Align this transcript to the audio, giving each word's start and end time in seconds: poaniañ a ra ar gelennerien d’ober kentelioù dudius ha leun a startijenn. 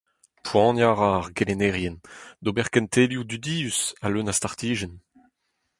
poaniañ 0.45 0.87
a 0.89 0.91
ra 0.97 1.09
ar 1.19 1.27
gelennerien 1.37 1.95
d’ober 2.43 2.67
kentelioù 2.73 3.23
dudius 3.29 3.79
ha 4.01 4.07
leun 4.09 4.31
a 4.31 4.35
startijenn. 4.35 4.95